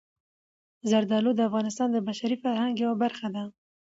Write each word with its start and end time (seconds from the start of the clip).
زردالو 0.89 1.31
د 1.35 1.39
افغانستان 1.49 1.87
د 1.91 1.97
بشري 2.07 2.35
فرهنګ 2.43 2.73
یوه 2.83 2.95
برخه 3.03 3.27
ده. 3.35 3.43